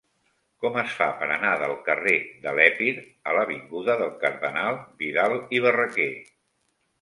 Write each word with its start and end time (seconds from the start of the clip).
Com 0.63 0.77
es 0.81 0.93
fa 1.01 1.07
per 1.17 1.25
anar 1.33 1.51
del 1.63 1.73
carrer 1.89 2.13
de 2.45 2.53
l'Epir 2.59 2.87
a 3.29 3.35
l'avinguda 3.41 3.97
del 4.01 4.11
Cardenal 4.25 4.81
Vidal 5.05 5.37
i 5.59 5.63
Barraquer? 5.69 6.11